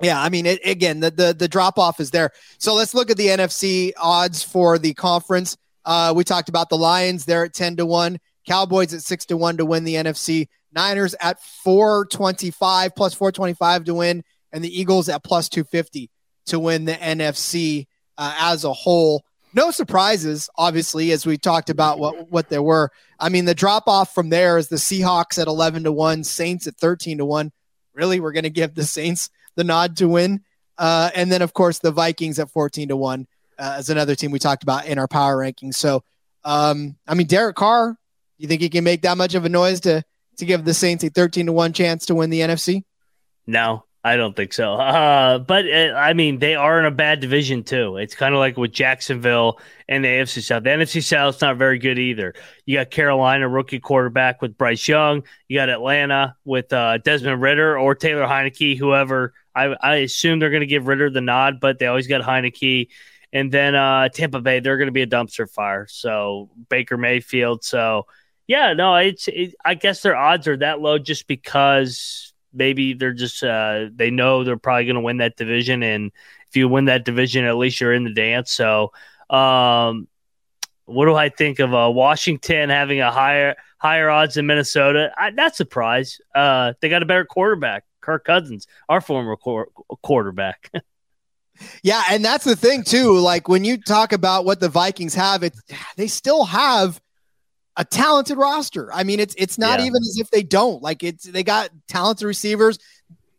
[0.00, 2.30] yeah, I mean, it, again, the the, the drop off is there.
[2.58, 5.56] So let's look at the NFC odds for the conference.
[5.84, 8.18] Uh, we talked about the Lions; they're at ten to one.
[8.46, 10.48] Cowboys at six to one to win the NFC.
[10.72, 14.22] Niners at four twenty five plus four twenty five to win,
[14.52, 16.10] and the Eagles at plus two fifty
[16.46, 17.86] to win the NFC
[18.18, 19.24] uh, as a whole
[19.56, 22.90] no surprises, obviously, as we talked about what what there were.
[23.18, 26.66] I mean, the drop off from there is the Seahawks at eleven to one, Saints
[26.66, 27.50] at thirteen to one.
[27.94, 30.44] Really, we're going to give the Saints the nod to win,
[30.76, 33.26] uh, and then of course the Vikings at fourteen to one
[33.58, 35.74] uh, as another team we talked about in our power rankings.
[35.74, 36.04] So,
[36.44, 37.96] um, I mean, Derek Carr,
[38.36, 40.04] you think he can make that much of a noise to
[40.36, 42.84] to give the Saints a thirteen to one chance to win the NFC?
[43.46, 44.74] No, I don't think so.
[44.74, 47.96] Uh, but uh, I mean, they are in a bad division too.
[47.96, 50.62] It's kind of like with Jacksonville and the AFC South.
[50.62, 52.34] The NFC South's not very good either.
[52.66, 55.24] You got Carolina rookie quarterback with Bryce Young.
[55.48, 59.34] You got Atlanta with uh, Desmond Ridder or Taylor Heinicke, whoever.
[59.56, 62.86] I, I assume they're going to give Ridder the nod, but they always got Heinicke.
[63.32, 65.88] And then uh, Tampa Bay, they're going to be a dumpster fire.
[65.88, 67.64] So Baker Mayfield.
[67.64, 68.06] So
[68.46, 69.26] yeah, no, it's.
[69.26, 72.25] It, I guess their odds are that low just because
[72.56, 76.10] maybe they're just uh, they know they're probably going to win that division, and
[76.48, 78.52] if you win that division, at least you're in the dance.
[78.52, 78.92] So,
[79.30, 80.08] um,
[80.86, 85.12] what do I think of uh, Washington having a higher higher odds than Minnesota?
[85.16, 86.22] I, not surprised.
[86.34, 89.70] Uh, they got a better quarterback, Kirk Cousins, our former qu-
[90.02, 90.70] quarterback.
[91.82, 93.18] yeah, and that's the thing too.
[93.18, 95.54] Like when you talk about what the Vikings have, it
[95.96, 97.00] they still have
[97.76, 98.92] a talented roster.
[98.92, 99.86] I mean, it's it's not yeah.
[99.86, 100.82] even as if they don't.
[100.82, 102.78] Like it's they got talented receivers.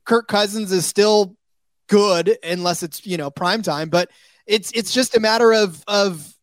[0.06, 1.36] Kirk Cousins is still
[1.88, 4.10] good unless it's you know prime time, but
[4.46, 6.34] it's it's just a matter of of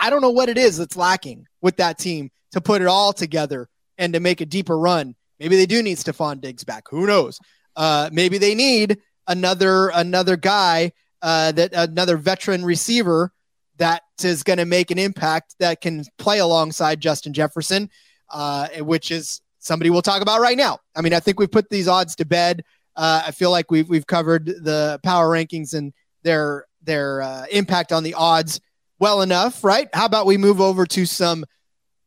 [0.00, 3.12] I don't know what it is that's lacking with that team to put it all
[3.12, 5.14] together and to make a deeper run.
[5.38, 6.84] Maybe they do need Stefon Diggs back.
[6.90, 7.38] Who knows?
[7.76, 13.32] Uh, maybe they need another another guy uh, that another veteran receiver
[13.80, 17.90] that is going to make an impact that can play alongside Justin Jefferson,
[18.28, 20.78] uh, which is somebody we'll talk about right now.
[20.94, 22.62] I mean, I think we've put these odds to bed.
[22.94, 27.90] Uh, I feel like we've we've covered the power rankings and their their uh, impact
[27.90, 28.60] on the odds
[28.98, 29.88] well enough, right?
[29.94, 31.44] How about we move over to some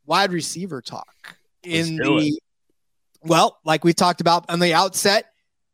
[0.06, 2.40] wide receiver talk in the it.
[3.24, 5.26] well, like we talked about on the outset.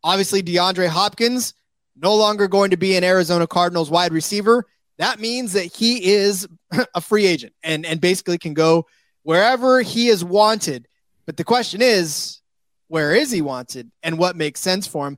[0.01, 1.53] Obviously, DeAndre Hopkins
[1.97, 4.65] no longer going to be an Arizona Cardinals wide receiver
[4.99, 6.47] that means that he is
[6.93, 8.85] a free agent and, and basically can go
[9.23, 10.87] wherever he is wanted.
[11.25, 12.41] But the question is,
[12.89, 15.17] where is he wanted and what makes sense for him?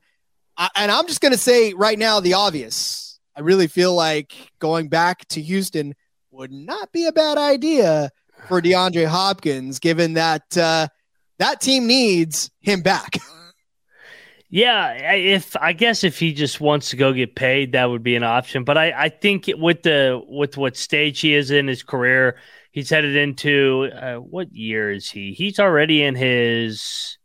[0.57, 3.19] I, and I'm just going to say right now the obvious.
[3.35, 5.95] I really feel like going back to Houston
[6.31, 8.11] would not be a bad idea
[8.47, 10.87] for DeAndre Hopkins, given that uh,
[11.39, 13.17] that team needs him back.
[14.53, 18.17] Yeah, if I guess if he just wants to go get paid, that would be
[18.17, 18.65] an option.
[18.65, 22.37] But I, I think with the with what stage he is in his career,
[22.69, 25.31] he's headed into uh, what year is he?
[25.31, 27.17] He's already in his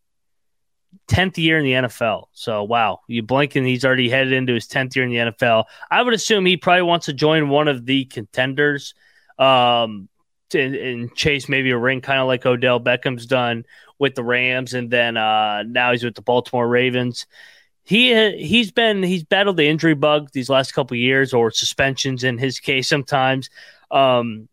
[1.09, 2.27] tenth year in the NFL.
[2.33, 5.65] So wow, you blink and he's already headed into his tenth year in the NFL.
[5.91, 8.95] I would assume he probably wants to join one of the contenders.
[9.37, 10.09] Um,
[10.55, 13.65] and chase maybe a ring, kind of like Odell Beckham's done
[13.99, 17.27] with the Rams, and then uh, now he's with the Baltimore Ravens.
[17.85, 18.13] He
[18.45, 22.59] he's been he's battled the injury bug these last couple years, or suspensions in his
[22.59, 22.89] case.
[22.89, 23.49] Sometimes
[23.91, 24.49] um,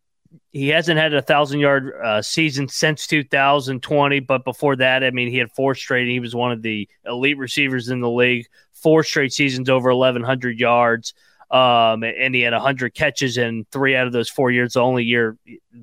[0.51, 5.29] he hasn't had a thousand yard uh, season since 2020, but before that, I mean,
[5.29, 6.07] he had four straight.
[6.07, 10.59] He was one of the elite receivers in the league, four straight seasons over 1,100
[10.59, 11.13] yards.
[11.51, 14.73] Um, and he had 100 catches in three out of those four years.
[14.73, 15.37] The only year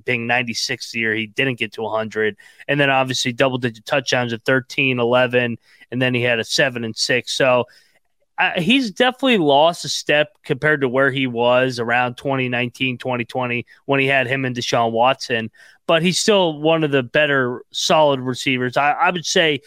[0.04, 2.36] being 96th year, he didn't get to 100.
[2.66, 5.58] And then obviously double digit touchdowns at 13, 11,
[5.90, 7.32] and then he had a seven and six.
[7.32, 7.66] So
[8.40, 14.00] I, he's definitely lost a step compared to where he was around 2019, 2020 when
[14.00, 15.50] he had him and Deshaun Watson.
[15.86, 18.78] But he's still one of the better solid receivers.
[18.78, 19.60] I, I would say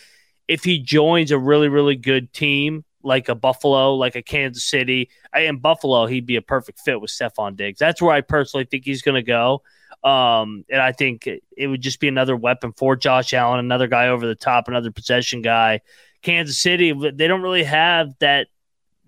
[0.47, 5.09] if he joins a really, really good team like a Buffalo, like a Kansas City,
[5.35, 7.79] in Buffalo, he'd be a perfect fit with Stefon Diggs.
[7.79, 9.61] That's where I personally think he's going to go.
[10.03, 14.07] Um, and I think it would just be another weapon for Josh Allen, another guy
[14.07, 15.81] over the top, another possession guy.
[16.21, 18.47] Kansas City, they don't really have that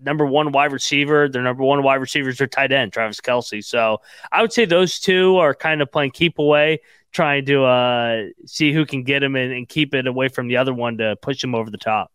[0.00, 1.28] number one wide receiver.
[1.28, 3.64] Their number one wide receiver is their tight end, Travis Kelce.
[3.64, 6.80] So I would say those two are kind of playing keep away,
[7.12, 10.58] trying to uh, see who can get him and, and keep it away from the
[10.58, 12.12] other one to push him over the top.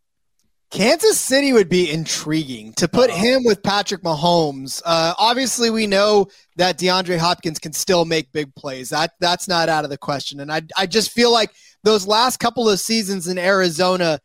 [0.72, 4.82] Kansas City would be intriguing to put him with Patrick Mahomes.
[4.86, 8.90] Uh, obviously, we know that DeAndre Hopkins can still make big plays.
[8.90, 10.40] That that's not out of the question.
[10.40, 11.52] And I I just feel like
[11.84, 14.22] those last couple of seasons in Arizona,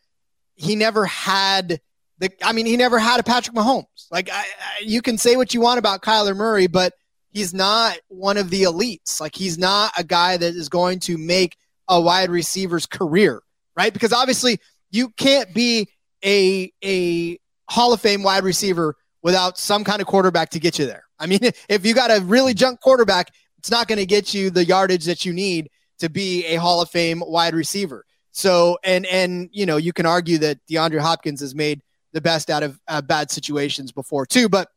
[0.55, 1.81] he never had
[2.19, 2.31] the.
[2.45, 4.07] I mean, he never had a Patrick Mahomes.
[4.13, 6.93] Like I, I, you can say what you want about Kyler Murray, but
[7.31, 9.21] he's not one of the elites.
[9.21, 11.57] Like he's not a guy that is going to make
[11.89, 13.43] a wide receiver's career,
[13.77, 13.93] right?
[13.93, 14.61] Because obviously
[14.93, 15.89] you can't be
[16.25, 20.87] a a Hall of Fame wide receiver without some kind of quarterback to get you
[20.87, 21.05] there.
[21.19, 24.51] I mean, if you got a really junk quarterback, it's not going to get you
[24.51, 28.05] the yardage that you need to be a Hall of Fame wide receiver.
[28.33, 32.51] So, and and you know, you can argue that DeAndre Hopkins has made the best
[32.51, 34.69] out of uh, bad situations before too, but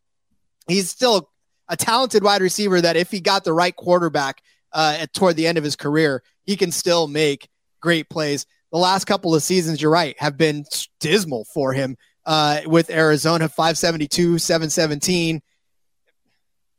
[0.67, 1.29] he's still
[1.67, 4.41] a talented wide receiver that if he got the right quarterback
[4.73, 7.47] uh, at, toward the end of his career, he can still make
[7.81, 10.65] great plays the last couple of seasons, you're right, have been
[10.99, 15.41] dismal for him uh, with Arizona 572, 717.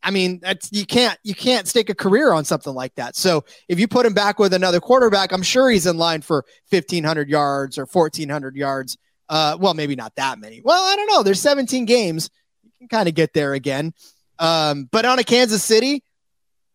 [0.02, 3.16] I mean, that's you can't you can't stake a career on something like that.
[3.16, 6.44] So if you put him back with another quarterback, I'm sure he's in line for
[6.70, 8.96] 1500 yards or 1400 yards.
[9.28, 10.62] Uh, well, maybe not that many.
[10.64, 11.22] Well, I don't know.
[11.22, 12.30] There's 17 games.
[12.64, 13.92] You can kind of get there again.
[14.38, 16.02] Um, but on a Kansas City,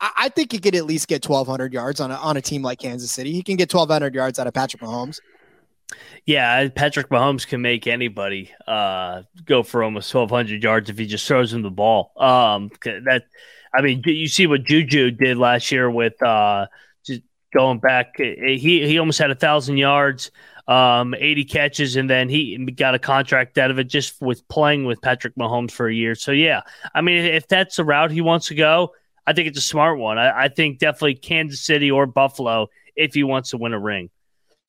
[0.01, 2.79] I, think he could at least get 1,200 yards on a, on a team like
[2.79, 3.31] Kansas City.
[3.31, 5.19] He can get 1,200 yards out of Patrick Mahomes.
[6.25, 11.27] Yeah, Patrick Mahomes can make anybody uh, go for almost 1,200 yards if he just
[11.27, 12.12] throws him the ball.
[12.17, 13.25] Um, that,
[13.73, 16.65] I mean, you see what Juju did last year with uh,
[17.05, 17.21] just
[17.53, 18.15] going back.
[18.17, 20.31] He he almost had a thousand yards,
[20.67, 24.86] um, 80 catches, and then he got a contract out of it just with playing
[24.86, 26.15] with Patrick Mahomes for a year.
[26.15, 26.62] So yeah,
[26.95, 28.93] I mean, if that's the route he wants to go,
[29.27, 30.17] I think it's a smart one.
[30.17, 34.09] I, I think definitely Kansas City or Buffalo if he wants to win a ring.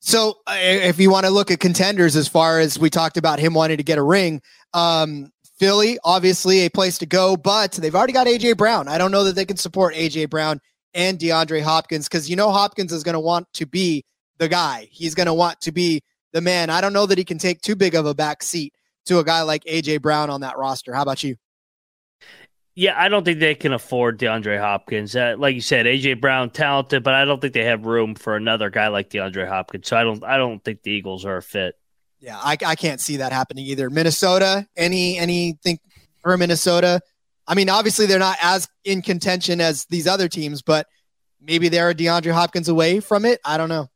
[0.00, 3.38] So, uh, if you want to look at contenders, as far as we talked about
[3.38, 4.40] him wanting to get a ring,
[4.72, 8.88] um, Philly, obviously a place to go, but they've already got AJ Brown.
[8.88, 10.60] I don't know that they can support AJ Brown
[10.92, 14.04] and DeAndre Hopkins because you know Hopkins is going to want to be
[14.38, 14.88] the guy.
[14.90, 16.68] He's going to want to be the man.
[16.68, 18.74] I don't know that he can take too big of a back seat
[19.06, 20.92] to a guy like AJ Brown on that roster.
[20.92, 21.36] How about you?
[22.78, 25.16] Yeah, I don't think they can afford DeAndre Hopkins.
[25.16, 28.36] Uh, like you said, AJ Brown talented, but I don't think they have room for
[28.36, 29.88] another guy like DeAndre Hopkins.
[29.88, 31.74] So I don't, I don't think the Eagles are a fit.
[32.20, 33.88] Yeah, I, I can't see that happening either.
[33.88, 35.78] Minnesota, any anything
[36.22, 37.00] for Minnesota?
[37.46, 40.86] I mean, obviously they're not as in contention as these other teams, but
[41.40, 43.40] maybe they're a DeAndre Hopkins away from it.
[43.42, 43.88] I don't know.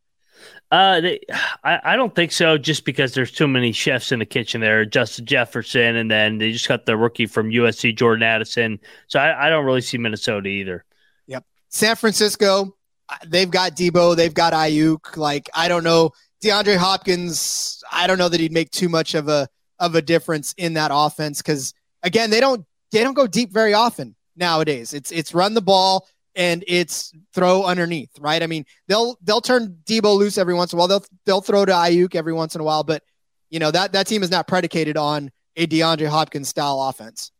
[0.70, 1.20] Uh, they,
[1.64, 2.56] I, I don't think so.
[2.56, 6.52] Just because there's too many chefs in the kitchen there, Justin Jefferson, and then they
[6.52, 8.78] just got the rookie from USC, Jordan Addison.
[9.08, 10.84] So I, I don't really see Minnesota either.
[11.26, 12.76] Yep, San Francisco,
[13.26, 15.16] they've got Deebo, they've got Aiyuk.
[15.16, 17.82] Like I don't know DeAndre Hopkins.
[17.90, 20.90] I don't know that he'd make too much of a of a difference in that
[20.92, 24.94] offense because again, they don't they don't go deep very often nowadays.
[24.94, 28.42] It's it's run the ball and it's throw underneath, right?
[28.42, 30.88] I mean, they'll they'll turn Deebo loose every once in a while.
[30.88, 33.02] They'll they'll throw to Aiyuk every once in a while, but
[33.50, 37.32] you know that that team is not predicated on a DeAndre Hopkins style offense.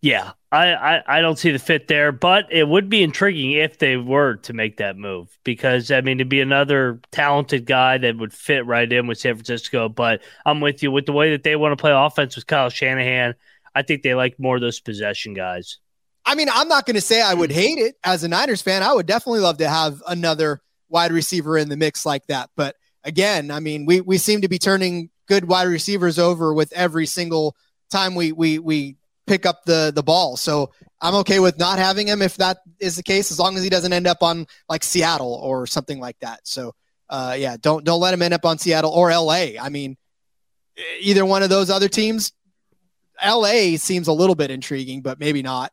[0.00, 3.78] Yeah, I, I, I don't see the fit there, but it would be intriguing if
[3.78, 8.18] they were to make that move because I mean to be another talented guy that
[8.18, 9.88] would fit right in with San Francisco.
[9.88, 12.68] But I'm with you with the way that they want to play offense with Kyle
[12.68, 13.34] Shanahan.
[13.74, 15.78] I think they like more of those possession guys.
[16.26, 18.82] I mean, I'm not going to say I would hate it as a Niners fan.
[18.82, 22.50] I would definitely love to have another wide receiver in the mix like that.
[22.56, 26.72] But again, I mean, we we seem to be turning good wide receivers over with
[26.72, 27.56] every single
[27.90, 28.96] time we we we
[29.26, 30.36] pick up the the ball.
[30.36, 30.70] So
[31.00, 33.70] I'm okay with not having him if that is the case, as long as he
[33.70, 36.40] doesn't end up on like Seattle or something like that.
[36.44, 36.74] So
[37.10, 39.60] uh, yeah, don't don't let him end up on Seattle or LA.
[39.60, 39.96] I mean,
[41.00, 42.32] either one of those other teams.
[43.24, 45.72] LA seems a little bit intriguing, but maybe not.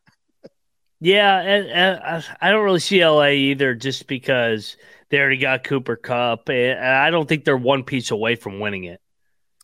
[1.04, 4.78] Yeah, and, and I don't really see LA either, just because
[5.10, 8.84] they already got Cooper Kupp, and I don't think they're one piece away from winning
[8.84, 9.02] it.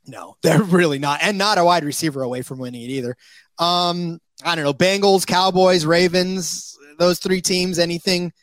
[0.07, 3.15] No, they're really not, and not a wide receiver away from winning it either.
[3.59, 7.77] Um, I don't know, Bengals, Cowboys, Ravens, those three teams.
[7.77, 8.33] Anything,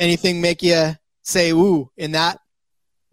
[0.00, 2.40] anything make you say "ooh" in that?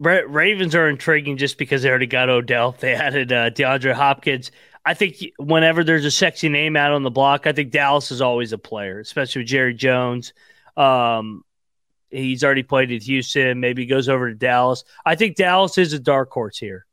[0.00, 2.74] Ravens are intriguing just because they already got Odell.
[2.80, 4.50] They added uh, DeAndre Hopkins.
[4.84, 8.20] I think whenever there's a sexy name out on the block, I think Dallas is
[8.20, 10.32] always a player, especially with Jerry Jones.
[10.76, 11.44] Um,
[12.10, 13.60] he's already played at Houston.
[13.60, 14.84] Maybe he goes over to Dallas.
[15.04, 16.86] I think Dallas is a dark horse here.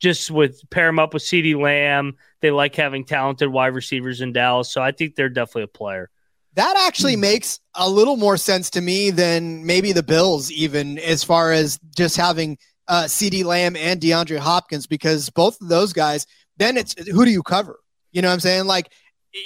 [0.00, 2.16] Just with pair him up with CeeDee Lamb.
[2.40, 4.70] They like having talented wide receivers in Dallas.
[4.70, 6.10] So I think they're definitely a player.
[6.54, 7.20] That actually hmm.
[7.20, 11.78] makes a little more sense to me than maybe the Bills, even as far as
[11.96, 12.58] just having
[12.88, 16.26] uh, CeeDee Lamb and DeAndre Hopkins, because both of those guys,
[16.58, 17.80] then it's who do you cover?
[18.12, 18.66] You know what I'm saying?
[18.66, 18.92] Like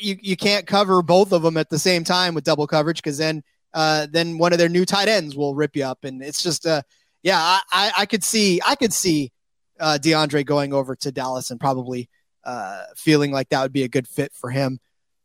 [0.01, 3.19] you, you can't cover both of them at the same time with double coverage because
[3.19, 3.43] then
[3.75, 6.67] uh, then one of their new tight ends will rip you up, and it's just
[6.67, 6.83] uh,
[7.23, 9.33] yeah, I, I, I could see I could see
[9.81, 12.09] uh, DeAndre going over to Dallas and probably
[12.45, 14.79] uh, feeling like that would be a good fit for him.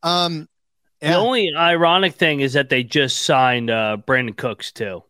[0.03, 0.47] Um,
[1.01, 1.11] yeah.
[1.11, 5.03] The only ironic thing is that they just signed uh, Brandin Cooks too.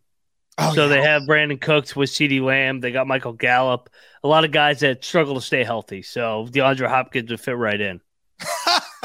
[0.57, 0.87] Oh, so yeah.
[0.89, 2.79] they have Brandin Cooks with CeeDee Lamb.
[2.79, 3.89] They got Michael Gallup.
[4.23, 6.01] A lot of guys that struggle to stay healthy.
[6.01, 8.01] So DeAndre Hopkins would fit right in.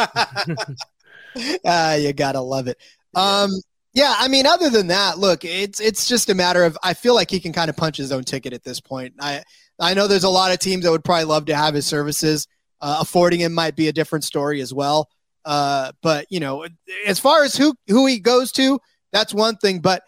[1.66, 2.78] ah, you gotta love it.
[3.14, 3.50] Um,
[3.94, 7.14] yeah, I mean, other than that, look, it's it's just a matter of I feel
[7.14, 9.14] like he can kind of punch his own ticket at this point.
[9.20, 9.42] I
[9.78, 12.46] I know there's a lot of teams that would probably love to have his services.
[12.80, 15.08] Uh, affording him might be a different story as well.
[15.44, 16.66] Uh, but you know,
[17.06, 18.80] as far as who who he goes to,
[19.12, 19.80] that's one thing.
[19.80, 20.02] But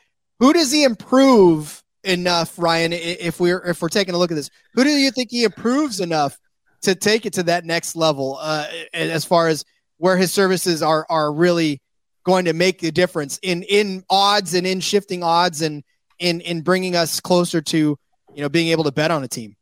[0.44, 2.92] who does he improve enough, Ryan?
[2.92, 6.00] If we're if we're taking a look at this, who do you think he improves
[6.00, 6.38] enough
[6.82, 8.36] to take it to that next level?
[8.38, 9.64] Uh, as far as
[9.96, 11.80] where his services are are really
[12.24, 15.82] going to make the difference in in odds and in shifting odds and
[16.18, 17.96] in in bringing us closer to
[18.34, 19.56] you know being able to bet on a team.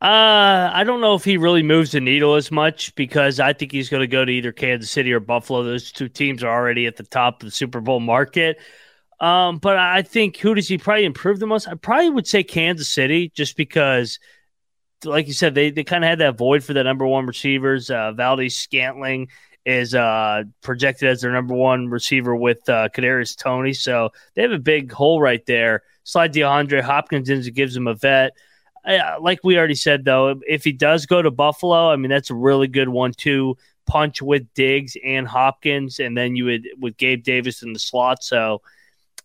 [0.00, 3.72] Uh, I don't know if he really moves the needle as much because I think
[3.72, 5.64] he's going to go to either Kansas City or Buffalo.
[5.64, 8.58] Those two teams are already at the top of the Super Bowl market.
[9.24, 11.66] Um, but I think who does he probably improve the most?
[11.66, 14.18] I probably would say Kansas City, just because,
[15.02, 17.88] like you said, they they kind of had that void for the number one receivers.
[17.88, 19.28] Uh, Valdes-Scantling
[19.64, 24.52] is uh, projected as their number one receiver with uh, Kadarius Toney, So they have
[24.52, 25.84] a big hole right there.
[26.02, 28.36] Slide DeAndre Hopkins in gives them a vet.
[28.84, 32.28] Uh, like we already said, though, if he does go to Buffalo, I mean that's
[32.28, 33.56] a really good one-two
[33.86, 38.22] punch with Diggs and Hopkins, and then you would with Gabe Davis in the slot.
[38.22, 38.60] So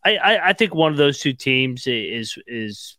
[0.06, 2.98] I, I, I think one of those two teams is is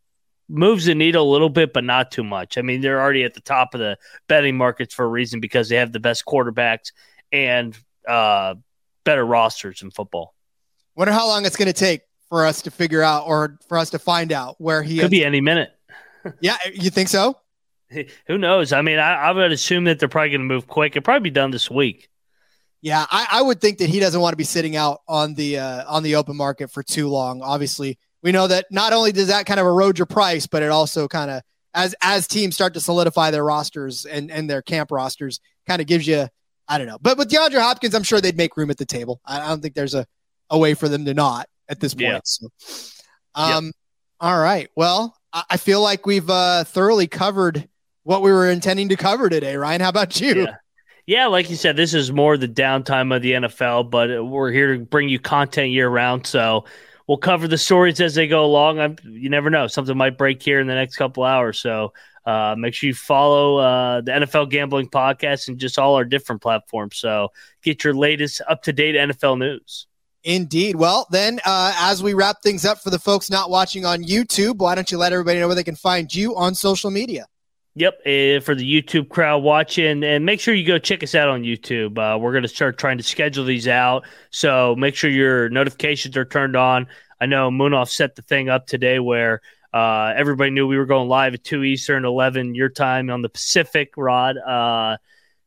[0.49, 2.59] moves the needle a little bit, but not too much.
[2.59, 3.97] I mean, they're already at the top of the
[4.29, 6.93] betting markets for a reason because they have the best quarterbacks
[7.33, 8.57] and uh,
[9.05, 10.35] better rosters in football.
[10.97, 13.91] Wonder how long it's going to take for us to figure out or for us
[13.91, 15.11] to find out where he could is.
[15.11, 15.71] be any minute.
[16.41, 17.39] yeah, you think so?
[18.27, 18.73] Who knows?
[18.73, 20.95] I mean, I, I would assume that they're probably going to move quick.
[20.95, 22.09] It'll probably be done this week.
[22.83, 25.59] Yeah, I, I, would think that he doesn't want to be sitting out on the
[25.59, 27.43] uh, on the open market for too long.
[27.43, 30.71] Obviously, we know that not only does that kind of erode your price, but it
[30.71, 31.43] also kind of
[31.75, 35.87] as as teams start to solidify their rosters and and their camp rosters, kind of
[35.87, 36.27] gives you
[36.71, 36.99] I don't know.
[37.03, 39.21] But with DeAndre Hopkins, I'm sure they'd make room at the table.
[39.27, 40.07] I, I don't think there's a,
[40.49, 42.03] a way for them to not at this point.
[42.03, 42.21] Yeah.
[42.23, 42.49] So,
[43.35, 43.75] um, yep.
[44.21, 44.71] all right.
[44.77, 47.69] Well, I, I feel like we've uh, thoroughly covered
[48.05, 49.57] what we were intending to cover today.
[49.57, 50.43] Ryan, how about you?
[50.43, 50.55] Yeah.
[51.11, 54.77] Yeah, like you said, this is more the downtime of the NFL, but we're here
[54.77, 56.25] to bring you content year round.
[56.25, 56.67] So
[57.09, 58.79] we'll cover the stories as they go along.
[58.79, 61.59] I'm, you never know; something might break here in the next couple hours.
[61.59, 61.95] So
[62.25, 66.43] uh, make sure you follow uh, the NFL Gambling Podcast and just all our different
[66.43, 66.99] platforms.
[66.99, 67.33] So
[67.65, 69.89] get your latest up to date NFL news.
[70.23, 70.77] Indeed.
[70.77, 74.59] Well, then, uh, as we wrap things up for the folks not watching on YouTube,
[74.59, 77.27] why don't you let everybody know where they can find you on social media?
[77.77, 81.29] Yep, uh, for the YouTube crowd watching, and make sure you go check us out
[81.29, 81.97] on YouTube.
[81.99, 86.17] Uh, we're going to start trying to schedule these out, so make sure your notifications
[86.17, 86.89] are turned on.
[87.21, 89.41] I know Munaf set the thing up today where
[89.73, 93.29] uh, everybody knew we were going live at 2 Eastern, 11 your time on the
[93.29, 94.37] Pacific, Rod.
[94.37, 94.97] Uh,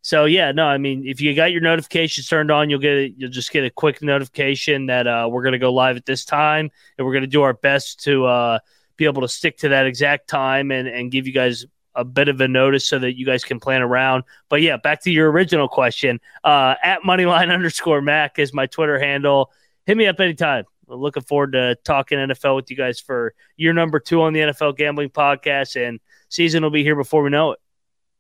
[0.01, 3.31] so yeah, no, I mean, if you got your notifications turned on, you'll get you'll
[3.31, 6.71] just get a quick notification that uh, we're going to go live at this time,
[6.97, 8.59] and we're going to do our best to uh,
[8.95, 11.65] be able to stick to that exact time and and give you guys
[11.95, 14.23] a bit of a notice so that you guys can plan around.
[14.49, 16.19] But yeah, back to your original question.
[16.43, 19.51] Uh, at moneyline underscore Mac is my Twitter handle.
[19.85, 23.99] Hit me up anytime looking forward to talking NFL with you guys for year number
[23.99, 27.59] two on the NFL Gambling Podcast, and season will be here before we know it.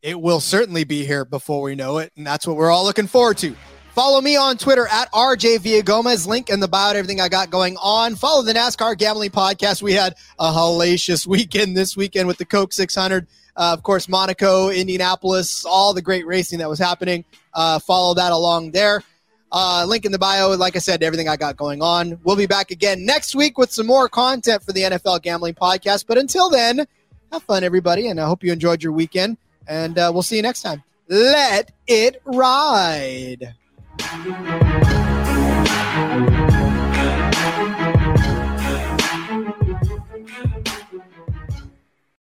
[0.01, 3.07] It will certainly be here before we know it, and that's what we're all looking
[3.07, 3.55] forward to.
[3.93, 6.25] Follow me on Twitter at RJ Gomez.
[6.25, 8.15] Link in the bio everything I got going on.
[8.15, 9.83] Follow the NASCAR Gambling Podcast.
[9.83, 13.27] We had a hellacious weekend this weekend with the Coke 600.
[13.55, 17.23] Uh, of course, Monaco, Indianapolis, all the great racing that was happening.
[17.53, 19.03] Uh, follow that along there.
[19.51, 20.49] Uh, link in the bio.
[20.55, 22.19] Like I said, everything I got going on.
[22.23, 26.05] We'll be back again next week with some more content for the NFL Gambling Podcast.
[26.07, 26.87] But until then,
[27.31, 29.37] have fun, everybody, and I hope you enjoyed your weekend.
[29.67, 30.83] And uh, we'll see you next time.
[31.07, 33.53] Let it ride.